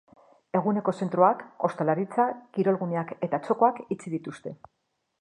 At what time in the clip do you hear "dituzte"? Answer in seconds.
4.19-4.61